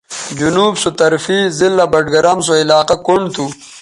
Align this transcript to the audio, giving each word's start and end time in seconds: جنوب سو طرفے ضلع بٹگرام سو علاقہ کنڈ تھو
جنوب 0.39 0.73
سو 0.83 0.89
طرفے 0.99 1.37
ضلع 1.59 1.85
بٹگرام 1.93 2.37
سو 2.47 2.53
علاقہ 2.63 2.95
کنڈ 3.05 3.25
تھو 3.35 3.45